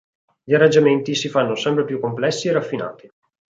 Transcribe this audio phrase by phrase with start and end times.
[0.43, 3.07] Gli arrangiamenti si fanno sempre più complessi e raffinati.